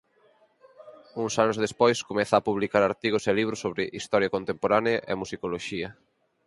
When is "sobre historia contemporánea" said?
3.63-4.97